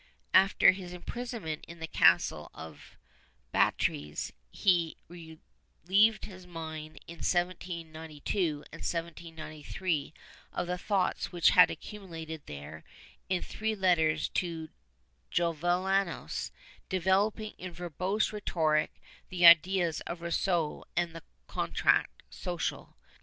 After 0.33 0.71
his 0.71 0.93
imprisonment 0.93 1.63
in 1.67 1.77
the 1.77 1.85
castle 1.85 2.49
of 2.55 2.97
Batres, 3.53 4.31
he 4.49 4.97
relieved 5.07 6.25
his 6.25 6.47
mind 6.47 6.99
in 7.05 7.17
1792 7.17 8.63
and 8.71 8.79
1793 8.81 10.11
of 10.53 10.65
the 10.65 10.79
thoughts 10.79 11.31
which 11.31 11.51
had 11.51 11.69
accumulated 11.69 12.41
there, 12.47 12.83
in 13.29 13.43
three 13.43 13.75
letters 13.75 14.27
to 14.29 14.69
Jovellanos, 15.29 16.49
developing 16.89 17.53
in 17.59 17.71
verbose 17.71 18.33
rhetoric 18.33 18.99
the 19.29 19.45
ideas 19.45 20.01
of 20.07 20.23
Rousseau 20.23 20.83
and 20.97 21.13
the 21.13 21.21
contrat 21.47 22.07
social. 22.31 22.97